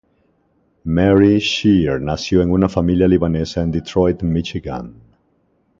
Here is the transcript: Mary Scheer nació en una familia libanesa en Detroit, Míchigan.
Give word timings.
Mary 0.83 1.39
Scheer 1.39 2.01
nació 2.01 2.41
en 2.41 2.49
una 2.49 2.67
familia 2.67 3.07
libanesa 3.07 3.61
en 3.61 3.69
Detroit, 3.69 4.23
Míchigan. 4.23 4.95